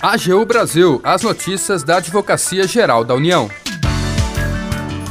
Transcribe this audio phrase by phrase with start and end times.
[0.00, 3.50] AGU Brasil, as notícias da Advocacia Geral da União.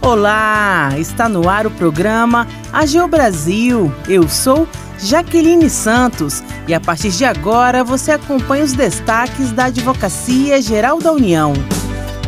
[0.00, 3.92] Olá, está no ar o programa AGU Brasil.
[4.08, 4.68] Eu sou
[4.98, 11.12] Jaqueline Santos e a partir de agora você acompanha os destaques da Advocacia Geral da
[11.12, 11.52] União.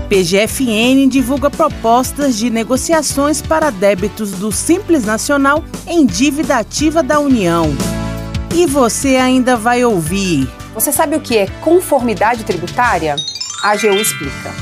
[0.09, 7.67] PGFN divulga propostas de negociações para débitos do Simples Nacional em dívida ativa da União.
[8.55, 10.58] E você ainda vai ouvir.
[10.75, 13.17] Você sabe o que é conformidade tributária?
[13.63, 14.53] A AGU explica.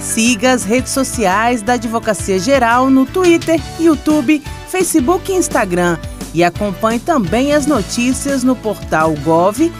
[0.00, 5.98] Siga as redes sociais da Advocacia Geral no Twitter, YouTube, Facebook e Instagram
[6.34, 9.72] e acompanhe também as notícias no portal gov.br/agu.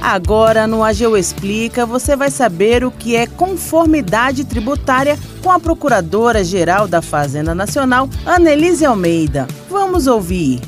[0.02, 6.88] Agora no AGU Explica você vai saber o que é conformidade tributária com a Procuradora-Geral
[6.88, 9.48] da Fazenda Nacional, Annelise Almeida.
[9.70, 10.62] Vamos ouvir.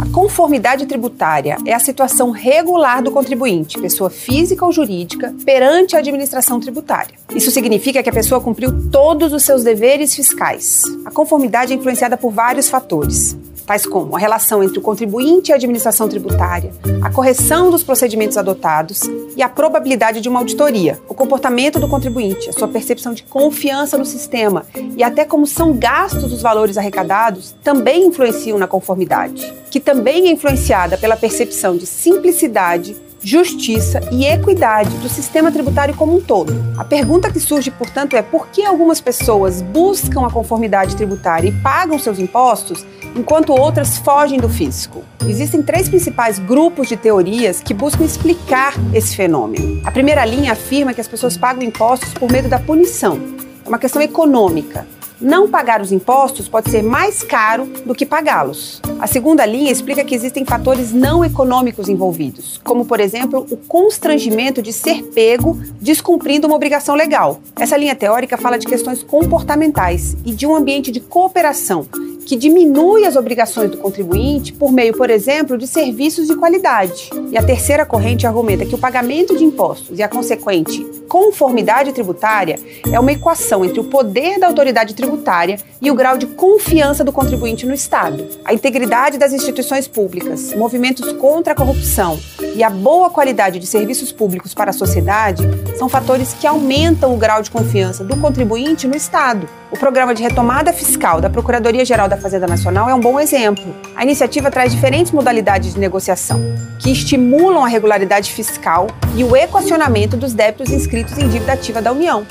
[0.00, 6.00] A conformidade tributária é a situação regular do contribuinte, pessoa física ou jurídica, perante a
[6.00, 7.14] administração tributária.
[7.34, 10.82] Isso significa que a pessoa cumpriu todos os seus deveres fiscais.
[11.04, 13.36] A conformidade é influenciada por vários fatores
[13.66, 18.36] tais como a relação entre o contribuinte e a administração tributária, a correção dos procedimentos
[18.36, 19.00] adotados
[19.36, 23.96] e a probabilidade de uma auditoria, o comportamento do contribuinte, a sua percepção de confiança
[23.96, 24.66] no sistema
[24.96, 30.32] e até como são gastos os valores arrecadados também influenciam na conformidade, que também é
[30.32, 36.54] influenciada pela percepção de simplicidade, justiça e equidade do sistema tributário como um todo.
[36.76, 41.52] A pergunta que surge, portanto, é por que algumas pessoas buscam a conformidade tributária e
[41.52, 42.84] pagam seus impostos,
[43.16, 45.02] enquanto outras fogem do fisco?
[45.26, 49.80] Existem três principais grupos de teorias que buscam explicar esse fenômeno.
[49.84, 53.18] A primeira linha afirma que as pessoas pagam impostos por medo da punição.
[53.64, 54.86] É uma questão econômica.
[55.20, 58.82] Não pagar os impostos pode ser mais caro do que pagá-los.
[58.98, 64.60] A segunda linha explica que existem fatores não econômicos envolvidos, como, por exemplo, o constrangimento
[64.60, 67.40] de ser pego descumprindo uma obrigação legal.
[67.56, 71.86] Essa linha teórica fala de questões comportamentais e de um ambiente de cooperação
[72.24, 77.10] que diminui as obrigações do contribuinte por meio, por exemplo, de serviços de qualidade.
[77.30, 82.58] E a terceira corrente argumenta que o pagamento de impostos e a consequente conformidade tributária
[82.90, 87.12] é uma equação entre o poder da autoridade tributária e o grau de confiança do
[87.12, 88.26] contribuinte no Estado.
[88.44, 92.18] A integridade das instituições públicas, movimentos contra a corrupção
[92.54, 95.42] e a boa qualidade de serviços públicos para a sociedade
[95.76, 99.48] são fatores que aumentam o grau de confiança do contribuinte no Estado.
[99.72, 103.64] O programa de retomada fiscal da Procuradoria-Geral da Fazenda Nacional é um bom exemplo.
[103.96, 106.40] A iniciativa traz diferentes modalidades de negociação,
[106.78, 108.86] que estimulam a regularidade fiscal
[109.16, 112.24] e o equacionamento dos débitos inscritos em dívida ativa da União.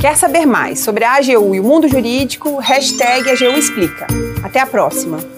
[0.00, 2.58] Quer saber mais sobre a AGU e o mundo jurídico?
[2.58, 4.06] Hashtag AGU Explica.
[4.42, 5.37] Até a próxima!